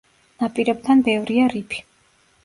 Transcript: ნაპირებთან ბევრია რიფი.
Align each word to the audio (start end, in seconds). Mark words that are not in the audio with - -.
ნაპირებთან 0.43 1.03
ბევრია 1.07 1.43
რიფი. 1.51 1.83